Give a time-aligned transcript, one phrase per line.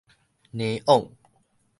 [0.55, 1.11] 嬭枉